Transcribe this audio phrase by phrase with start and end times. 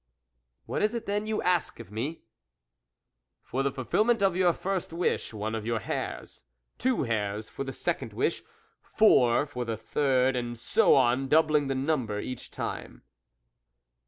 [0.65, 2.23] "What is it then you ask of me?""
[3.51, 6.43] For the fulfilment of your first wish, one of your hairs;
[6.79, 8.41] two hairs for the second wish,
[8.81, 13.03] four for the third, and so on, doubling the number each time."